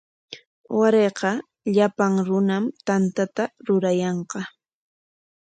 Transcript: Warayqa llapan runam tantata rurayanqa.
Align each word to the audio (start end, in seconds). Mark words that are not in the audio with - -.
Warayqa 0.77 1.31
llapan 1.75 2.13
runam 2.27 2.65
tantata 2.85 3.43
rurayanqa. 3.65 4.41